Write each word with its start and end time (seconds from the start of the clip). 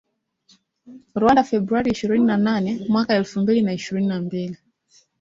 Rwanda 1.15 1.43
Februari 1.43 1.91
ishirini 1.91 2.25
na 2.25 2.37
nane 2.37 2.85
mwaka 2.89 3.15
elfu 3.15 3.39
mbili 3.39 3.61
na 3.61 3.73
ishirini 3.73 4.07
na 4.07 4.21
mbili 4.21 4.57